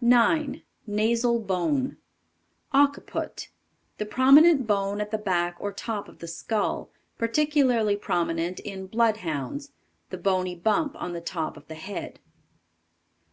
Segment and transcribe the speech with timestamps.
[0.00, 0.62] 9.
[0.88, 1.96] NASAL BONE.
[2.74, 3.50] Occiput.
[3.98, 9.70] The prominent bone at the back or top of the skull; particularly prominent in Bloodhounds;
[10.08, 12.18] the bony bump on the top of the head.